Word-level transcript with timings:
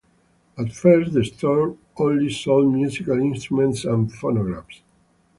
At 0.57 0.71
first 0.73 1.13
the 1.13 1.23
store 1.23 1.77
only 1.95 2.31
sold 2.33 2.73
musical 2.73 3.19
instruments 3.19 3.85
and 3.85 4.11
phonographs. 4.11 4.81